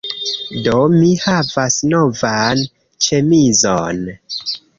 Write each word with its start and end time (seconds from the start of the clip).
Do, 0.67 0.77
mi 0.93 1.09
havas 1.25 1.77
novan 1.91 2.65
ĉemizon 3.09 4.03